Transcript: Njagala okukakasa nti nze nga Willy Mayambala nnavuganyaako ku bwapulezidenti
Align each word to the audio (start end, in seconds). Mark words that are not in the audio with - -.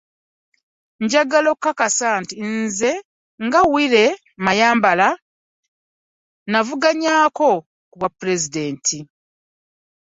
Njagala 1.03 1.47
okukakasa 1.51 2.07
nti 2.21 2.35
nze 2.55 2.91
nga 3.45 3.59
Willy 3.71 4.07
Mayambala 4.45 5.07
nnavuganyaako 5.19 7.49
ku 7.89 7.95
bwapulezidenti 7.99 8.97